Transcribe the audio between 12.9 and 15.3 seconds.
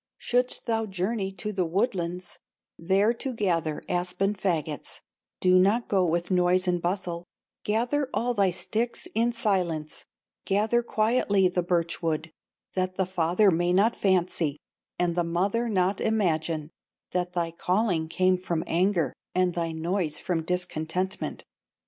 the father may not fancy, And the